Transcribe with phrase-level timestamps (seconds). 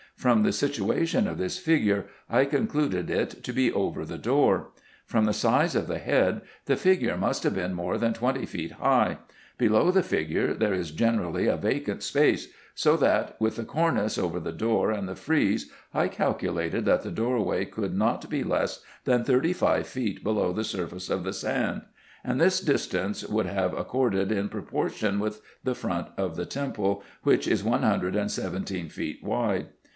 [0.15, 4.69] From the situation of this figure, I concluded it to be over the door.
[5.05, 8.73] From the size of the head, the figure must have been more than twenty feet
[8.73, 9.17] high;
[9.59, 14.39] below the figure there is generally a vacant space; so that, with the cornice over
[14.39, 19.23] the door and the frieze, I calculated, that the doorway could not be less than
[19.23, 21.81] thirty five feet below the surface of the sand;
[22.23, 27.47] and this distance would have accorded in proportion with the front of the temple, which
[27.47, 29.67] is one hundred and seventeen feet wide.